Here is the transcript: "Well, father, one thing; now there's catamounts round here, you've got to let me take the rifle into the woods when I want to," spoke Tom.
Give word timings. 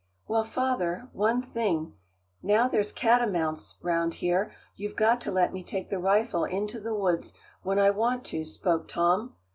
"Well, 0.27 0.43
father, 0.43 1.09
one 1.13 1.43
thing; 1.43 1.93
now 2.41 2.67
there's 2.67 2.91
catamounts 2.91 3.75
round 3.83 4.15
here, 4.15 4.51
you've 4.75 4.95
got 4.95 5.21
to 5.21 5.31
let 5.31 5.53
me 5.53 5.63
take 5.63 5.91
the 5.91 5.99
rifle 5.99 6.43
into 6.43 6.79
the 6.79 6.95
woods 6.95 7.33
when 7.61 7.77
I 7.77 7.91
want 7.91 8.23
to," 8.25 8.43
spoke 8.43 8.87
Tom. 8.87 9.35